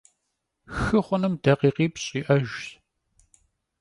Xı 0.79 0.99
xhunım 1.05 1.33
dakhikhipş' 1.43 2.09
yi'ejjş. 2.13 2.65